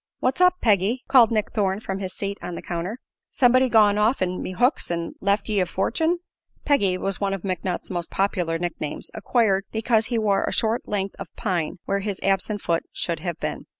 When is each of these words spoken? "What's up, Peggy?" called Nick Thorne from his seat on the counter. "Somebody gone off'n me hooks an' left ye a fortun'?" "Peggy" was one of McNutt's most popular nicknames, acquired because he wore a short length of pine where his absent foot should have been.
"What's 0.19 0.41
up, 0.41 0.55
Peggy?" 0.61 1.03
called 1.07 1.29
Nick 1.29 1.51
Thorne 1.51 1.79
from 1.79 1.99
his 1.99 2.11
seat 2.11 2.39
on 2.41 2.55
the 2.55 2.63
counter. 2.63 2.97
"Somebody 3.29 3.69
gone 3.69 3.99
off'n 3.99 4.41
me 4.41 4.53
hooks 4.53 4.89
an' 4.89 5.13
left 5.21 5.47
ye 5.47 5.59
a 5.59 5.67
fortun'?" 5.67 6.17
"Peggy" 6.65 6.97
was 6.97 7.21
one 7.21 7.35
of 7.35 7.43
McNutt's 7.43 7.91
most 7.91 8.09
popular 8.09 8.57
nicknames, 8.57 9.11
acquired 9.13 9.65
because 9.71 10.07
he 10.07 10.17
wore 10.17 10.43
a 10.45 10.51
short 10.51 10.87
length 10.87 11.15
of 11.19 11.27
pine 11.35 11.77
where 11.85 11.99
his 11.99 12.19
absent 12.23 12.63
foot 12.63 12.81
should 12.93 13.19
have 13.19 13.39
been. 13.39 13.67